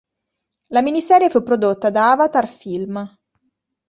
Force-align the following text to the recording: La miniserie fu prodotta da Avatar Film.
La 0.71 0.81
miniserie 0.81 1.29
fu 1.29 1.43
prodotta 1.43 1.91
da 1.91 2.09
Avatar 2.09 2.47
Film. 2.47 3.07